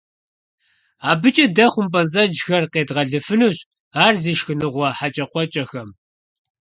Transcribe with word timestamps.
АбыкӀэ 1.09 1.45
дэ 1.55 1.65
хъумпӀэцӀэджхэр 1.71 2.65
къедгъэлыфынущ 2.73 3.57
ар 4.05 4.15
зи 4.21 4.33
шхыныгъуэ 4.39 4.89
хьэкӀэкхъуэкӀэхэм. 4.97 5.89